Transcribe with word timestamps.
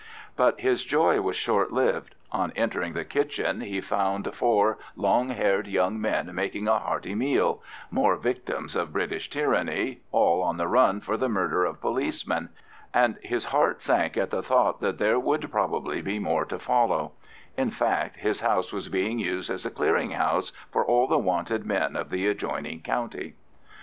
But 0.35 0.59
his 0.61 0.83
joy 0.83 1.21
was 1.21 1.35
short 1.35 1.71
lived. 1.71 2.15
On 2.31 2.51
entering 2.55 2.93
the 2.93 3.05
kitchen 3.05 3.61
he 3.61 3.81
found 3.81 4.33
four 4.33 4.79
long 4.95 5.29
haired 5.29 5.67
young 5.67 6.01
men 6.01 6.33
making 6.33 6.67
a 6.67 6.79
hearty 6.79 7.13
meal—more 7.13 8.15
victims 8.17 8.75
of 8.75 8.91
British 8.93 9.29
tyranny, 9.29 9.99
all 10.11 10.41
on 10.41 10.57
the 10.57 10.67
run 10.67 11.01
for 11.01 11.17
the 11.17 11.29
murder 11.29 11.65
of 11.65 11.81
policemen—and 11.81 13.19
his 13.21 13.45
heart 13.45 13.79
sank 13.83 14.17
at 14.17 14.31
the 14.31 14.41
thought 14.41 14.81
that 14.81 14.97
there 14.97 15.19
would 15.19 15.51
probably 15.51 16.01
be 16.01 16.17
more 16.17 16.45
to 16.45 16.57
follow: 16.57 17.11
in 17.55 17.69
fact 17.69 18.15
his 18.17 18.39
house 18.41 18.73
was 18.73 18.89
being 18.89 19.19
used 19.19 19.51
as 19.51 19.67
a 19.67 19.69
clearinghouse 19.69 20.51
for 20.71 20.83
all 20.83 21.05
the 21.05 21.19
"wanted" 21.19 21.63
men 21.63 21.95
of 21.95 22.09
the 22.09 22.25
adjoining 22.25 22.81
county. 22.81 23.35